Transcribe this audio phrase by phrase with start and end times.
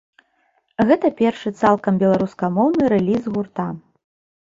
[0.91, 3.73] Гэта першы цалкам беларускамоўны рэліз гурта.